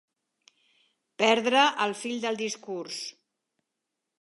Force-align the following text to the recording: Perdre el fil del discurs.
Perdre 1.23 1.65
el 1.85 1.93
fil 2.01 2.17
del 2.25 2.41
discurs. 2.43 2.99